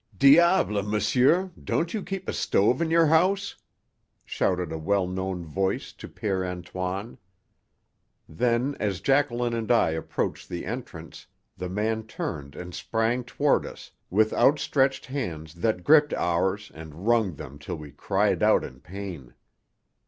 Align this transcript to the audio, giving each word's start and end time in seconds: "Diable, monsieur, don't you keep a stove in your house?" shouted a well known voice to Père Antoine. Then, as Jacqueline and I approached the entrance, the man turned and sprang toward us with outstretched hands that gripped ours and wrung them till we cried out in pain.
"Diable, 0.17 0.81
monsieur, 0.81 1.51
don't 1.63 1.93
you 1.93 2.01
keep 2.01 2.27
a 2.27 2.33
stove 2.33 2.81
in 2.81 2.89
your 2.89 3.05
house?" 3.05 3.53
shouted 4.25 4.71
a 4.71 4.79
well 4.79 5.05
known 5.05 5.45
voice 5.45 5.93
to 5.93 6.07
Père 6.07 6.43
Antoine. 6.43 7.19
Then, 8.27 8.75
as 8.79 8.99
Jacqueline 8.99 9.53
and 9.53 9.71
I 9.71 9.91
approached 9.91 10.49
the 10.49 10.65
entrance, 10.65 11.27
the 11.55 11.69
man 11.69 12.07
turned 12.07 12.55
and 12.55 12.73
sprang 12.73 13.23
toward 13.23 13.63
us 13.63 13.91
with 14.09 14.33
outstretched 14.33 15.05
hands 15.05 15.53
that 15.53 15.83
gripped 15.83 16.15
ours 16.15 16.71
and 16.73 17.05
wrung 17.05 17.35
them 17.35 17.59
till 17.59 17.75
we 17.75 17.91
cried 17.91 18.41
out 18.41 18.63
in 18.63 18.79
pain. 18.79 19.35